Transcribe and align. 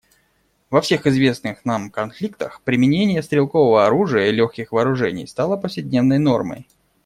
Во 0.71 0.81
всех 0.81 1.05
известных 1.05 1.63
нам 1.63 1.91
конфликтах 1.91 2.61
применение 2.63 3.21
стрелкового 3.21 3.85
оружия 3.85 4.29
и 4.29 4.31
легких 4.31 4.71
вооружений 4.71 5.27
стало 5.27 5.57
повседневной 5.57 6.17
нормой. 6.17 6.67